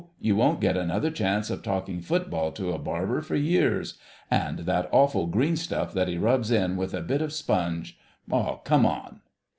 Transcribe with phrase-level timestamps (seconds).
[0.19, 3.99] You won't get another chance of talking football to a barber for years....
[4.31, 8.87] And that awful green stuff that he rubs in with a bit of sponge—oh, come
[8.87, 9.21] on!"